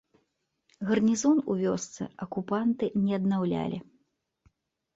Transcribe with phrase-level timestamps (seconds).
[0.89, 3.79] Гарнізон у вёсцы акупанты не аднаўлялі.